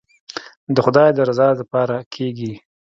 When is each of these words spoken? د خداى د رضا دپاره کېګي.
د 0.75 0.77
خداى 0.85 1.09
د 1.15 1.19
رضا 1.29 1.47
دپاره 1.59 1.97
کېګي. 2.13 2.53